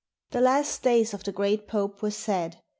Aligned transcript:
The 0.31 0.41
last 0.41 0.81
days 0.81 1.13
of 1.13 1.25
the 1.25 1.31
great 1.31 1.67
Pope 1.67 2.01
were 2.01 2.09
sad. 2.09 2.57